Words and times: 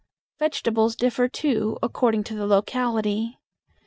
Vegetables 0.39 0.95
differ, 0.95 1.27
too, 1.27 1.77
according 1.83 2.23
to 2.23 2.33
the 2.33 2.47
locality. 2.47 3.37